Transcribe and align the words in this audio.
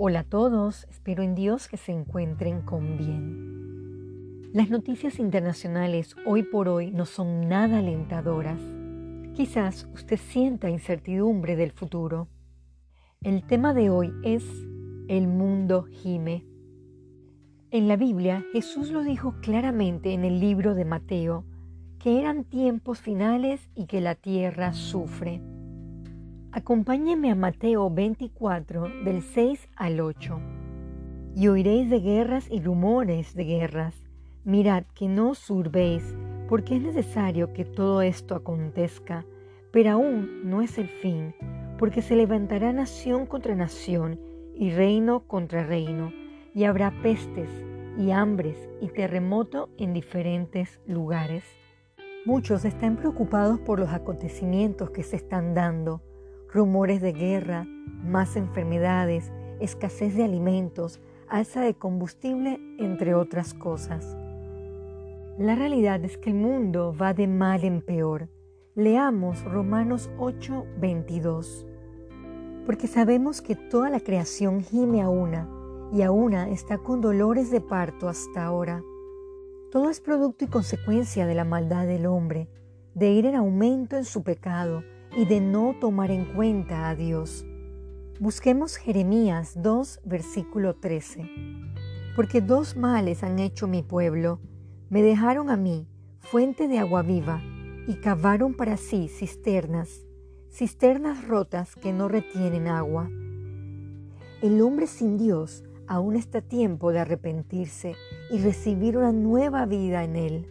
Hola 0.00 0.20
a 0.20 0.24
todos, 0.24 0.86
espero 0.90 1.24
en 1.24 1.34
Dios 1.34 1.66
que 1.66 1.76
se 1.76 1.90
encuentren 1.90 2.62
con 2.62 2.96
bien. 2.96 4.52
Las 4.52 4.70
noticias 4.70 5.18
internacionales 5.18 6.14
hoy 6.24 6.44
por 6.44 6.68
hoy 6.68 6.92
no 6.92 7.04
son 7.04 7.48
nada 7.48 7.78
alentadoras. 7.78 8.60
Quizás 9.34 9.88
usted 9.92 10.16
sienta 10.16 10.70
incertidumbre 10.70 11.56
del 11.56 11.72
futuro. 11.72 12.28
El 13.22 13.44
tema 13.44 13.74
de 13.74 13.90
hoy 13.90 14.12
es 14.22 14.44
El 15.08 15.26
mundo 15.26 15.88
gime. 15.90 16.46
En 17.72 17.88
la 17.88 17.96
Biblia 17.96 18.44
Jesús 18.52 18.92
lo 18.92 19.02
dijo 19.02 19.34
claramente 19.40 20.12
en 20.12 20.24
el 20.24 20.38
libro 20.38 20.76
de 20.76 20.84
Mateo, 20.84 21.44
que 21.98 22.20
eran 22.20 22.44
tiempos 22.44 23.00
finales 23.00 23.68
y 23.74 23.86
que 23.86 24.00
la 24.00 24.14
tierra 24.14 24.74
sufre. 24.74 25.42
Acompáñeme 26.50 27.30
a 27.30 27.34
Mateo 27.34 27.90
24 27.90 28.88
del 29.04 29.20
6 29.20 29.68
al 29.76 30.00
8. 30.00 30.40
Y 31.36 31.48
oiréis 31.48 31.90
de 31.90 32.00
guerras 32.00 32.46
y 32.50 32.62
rumores 32.62 33.34
de 33.34 33.44
guerras. 33.44 33.94
Mirad 34.44 34.84
que 34.94 35.08
no 35.08 35.32
os 35.32 35.50
urbéis, 35.50 36.16
porque 36.48 36.76
es 36.76 36.82
necesario 36.82 37.52
que 37.52 37.66
todo 37.66 38.00
esto 38.00 38.34
acontezca, 38.34 39.26
pero 39.72 39.90
aún 39.90 40.48
no 40.48 40.62
es 40.62 40.78
el 40.78 40.88
fin, 40.88 41.34
porque 41.78 42.00
se 42.00 42.16
levantará 42.16 42.72
nación 42.72 43.26
contra 43.26 43.54
nación 43.54 44.18
y 44.54 44.70
reino 44.70 45.26
contra 45.26 45.66
reino, 45.66 46.14
y 46.54 46.64
habrá 46.64 46.92
pestes 47.02 47.50
y 47.98 48.10
hambres 48.10 48.56
y 48.80 48.88
terremoto 48.88 49.68
en 49.76 49.92
diferentes 49.92 50.80
lugares. 50.86 51.44
Muchos 52.24 52.64
están 52.64 52.96
preocupados 52.96 53.60
por 53.60 53.78
los 53.78 53.90
acontecimientos 53.90 54.90
que 54.90 55.02
se 55.02 55.16
están 55.16 55.52
dando 55.52 56.00
rumores 56.52 57.00
de 57.00 57.12
guerra, 57.12 57.66
más 58.04 58.36
enfermedades, 58.36 59.30
escasez 59.60 60.14
de 60.14 60.24
alimentos, 60.24 61.00
alza 61.28 61.60
de 61.60 61.74
combustible, 61.74 62.58
entre 62.78 63.14
otras 63.14 63.54
cosas. 63.54 64.16
La 65.38 65.54
realidad 65.54 66.04
es 66.04 66.16
que 66.16 66.30
el 66.30 66.36
mundo 66.36 66.94
va 67.00 67.14
de 67.14 67.28
mal 67.28 67.64
en 67.64 67.82
peor. 67.82 68.28
Leamos 68.74 69.44
Romanos 69.44 70.10
8, 70.18 70.66
22. 70.80 71.66
Porque 72.66 72.86
sabemos 72.86 73.40
que 73.40 73.54
toda 73.54 73.90
la 73.90 74.00
creación 74.00 74.62
gime 74.62 75.02
a 75.02 75.08
una, 75.08 75.48
y 75.92 76.02
a 76.02 76.10
una 76.10 76.50
está 76.50 76.78
con 76.78 77.00
dolores 77.00 77.50
de 77.50 77.60
parto 77.60 78.08
hasta 78.08 78.44
ahora. 78.44 78.82
Todo 79.70 79.90
es 79.90 80.00
producto 80.00 80.44
y 80.44 80.48
consecuencia 80.48 81.26
de 81.26 81.34
la 81.34 81.44
maldad 81.44 81.86
del 81.86 82.06
hombre, 82.06 82.48
de 82.94 83.10
ir 83.10 83.26
en 83.26 83.36
aumento 83.36 83.96
en 83.96 84.04
su 84.04 84.22
pecado, 84.22 84.82
y 85.18 85.24
de 85.24 85.40
no 85.40 85.74
tomar 85.80 86.12
en 86.12 86.24
cuenta 86.26 86.88
a 86.88 86.94
Dios. 86.94 87.44
Busquemos 88.20 88.76
Jeremías 88.76 89.60
2, 89.60 90.02
versículo 90.04 90.76
13. 90.76 91.28
Porque 92.14 92.40
dos 92.40 92.76
males 92.76 93.24
han 93.24 93.40
hecho 93.40 93.66
mi 93.66 93.82
pueblo. 93.82 94.38
Me 94.90 95.02
dejaron 95.02 95.50
a 95.50 95.56
mí, 95.56 95.88
fuente 96.20 96.68
de 96.68 96.78
agua 96.78 97.02
viva, 97.02 97.42
y 97.88 97.94
cavaron 97.94 98.54
para 98.54 98.76
sí 98.76 99.08
cisternas, 99.08 100.06
cisternas 100.52 101.26
rotas 101.26 101.74
que 101.74 101.92
no 101.92 102.06
retienen 102.06 102.68
agua. 102.68 103.10
El 104.40 104.62
hombre 104.62 104.86
sin 104.86 105.18
Dios 105.18 105.64
aún 105.88 106.14
está 106.14 106.42
tiempo 106.42 106.92
de 106.92 107.00
arrepentirse 107.00 107.96
y 108.30 108.38
recibir 108.38 108.96
una 108.96 109.10
nueva 109.10 109.66
vida 109.66 110.04
en 110.04 110.14
él. 110.14 110.46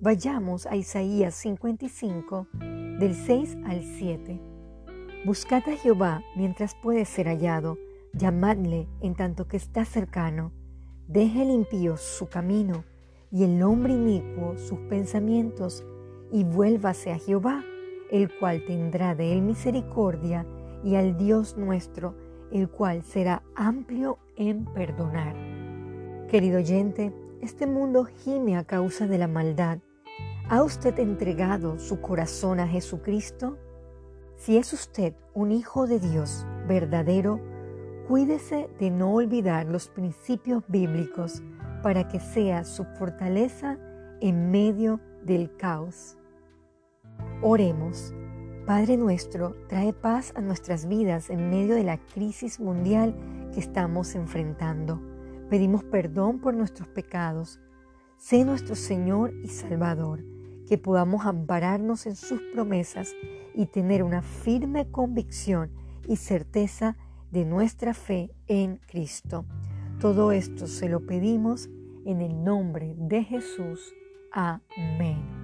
Vayamos 0.00 0.64
a 0.64 0.76
Isaías 0.76 1.34
55, 1.34 2.46
del 2.98 3.14
6 3.14 3.58
al 3.66 3.82
7. 3.82 4.40
Buscad 5.26 5.62
a 5.68 5.76
Jehová 5.76 6.22
mientras 6.34 6.74
puede 6.74 7.04
ser 7.04 7.26
hallado, 7.26 7.76
llamadle 8.14 8.88
en 9.02 9.14
tanto 9.14 9.46
que 9.46 9.58
está 9.58 9.84
cercano. 9.84 10.52
Deje 11.06 11.42
el 11.42 11.50
impío 11.50 11.98
su 11.98 12.28
camino 12.28 12.84
y 13.30 13.44
el 13.44 13.62
hombre 13.62 13.92
inicuo 13.92 14.56
sus 14.56 14.78
pensamientos, 14.88 15.84
y 16.32 16.44
vuélvase 16.44 17.12
a 17.12 17.18
Jehová, 17.18 17.62
el 18.10 18.30
cual 18.38 18.64
tendrá 18.66 19.14
de 19.14 19.32
él 19.32 19.42
misericordia, 19.42 20.46
y 20.82 20.94
al 20.94 21.16
Dios 21.16 21.56
nuestro, 21.56 22.14
el 22.50 22.68
cual 22.68 23.02
será 23.02 23.42
amplio 23.54 24.18
en 24.36 24.64
perdonar. 24.64 25.36
Querido 26.28 26.58
oyente, 26.58 27.12
este 27.42 27.66
mundo 27.66 28.04
gime 28.04 28.56
a 28.56 28.64
causa 28.64 29.06
de 29.06 29.18
la 29.18 29.28
maldad 29.28 29.78
¿Ha 30.48 30.62
usted 30.62 30.96
entregado 31.00 31.76
su 31.80 32.00
corazón 32.00 32.60
a 32.60 32.68
Jesucristo? 32.68 33.58
Si 34.36 34.56
es 34.56 34.72
usted 34.72 35.12
un 35.34 35.50
hijo 35.50 35.88
de 35.88 35.98
Dios 35.98 36.46
verdadero, 36.68 37.40
cuídese 38.06 38.70
de 38.78 38.92
no 38.92 39.12
olvidar 39.12 39.66
los 39.66 39.88
principios 39.88 40.62
bíblicos 40.68 41.42
para 41.82 42.06
que 42.06 42.20
sea 42.20 42.62
su 42.62 42.84
fortaleza 42.84 43.76
en 44.20 44.52
medio 44.52 45.00
del 45.24 45.56
caos. 45.56 46.16
Oremos. 47.42 48.14
Padre 48.66 48.96
nuestro, 48.96 49.56
trae 49.68 49.92
paz 49.92 50.32
a 50.36 50.42
nuestras 50.42 50.86
vidas 50.86 51.28
en 51.28 51.50
medio 51.50 51.74
de 51.74 51.82
la 51.82 51.98
crisis 51.98 52.60
mundial 52.60 53.16
que 53.52 53.58
estamos 53.58 54.14
enfrentando. 54.14 55.02
Pedimos 55.50 55.82
perdón 55.82 56.38
por 56.38 56.54
nuestros 56.54 56.86
pecados. 56.86 57.58
Sé 58.16 58.44
nuestro 58.44 58.76
Señor 58.76 59.34
y 59.42 59.48
Salvador 59.48 60.35
que 60.66 60.78
podamos 60.78 61.26
ampararnos 61.26 62.06
en 62.06 62.16
sus 62.16 62.40
promesas 62.52 63.14
y 63.54 63.66
tener 63.66 64.02
una 64.02 64.22
firme 64.22 64.90
convicción 64.90 65.70
y 66.06 66.16
certeza 66.16 66.96
de 67.30 67.44
nuestra 67.44 67.94
fe 67.94 68.30
en 68.46 68.76
Cristo. 68.86 69.44
Todo 70.00 70.32
esto 70.32 70.66
se 70.66 70.88
lo 70.88 71.06
pedimos 71.06 71.68
en 72.04 72.20
el 72.20 72.44
nombre 72.44 72.94
de 72.98 73.24
Jesús. 73.24 73.94
Amén. 74.32 75.35